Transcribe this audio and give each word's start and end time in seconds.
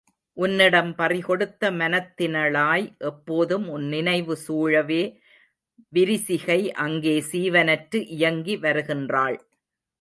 உன்னிடம் 0.37 0.95
பறிகொடுத்த 0.95 1.69
மனத்தினளாய் 1.71 2.85
எப்போதும் 3.09 3.67
உன் 3.67 3.85
நினைவு 3.87 4.37
சூழவே 4.47 5.01
விரிசிகை 5.93 6.59
அங்கே 6.85 7.15
சீவனற்று 7.31 8.01
இயங்கி 8.17 8.55
வருகின்றாள். 8.57 9.37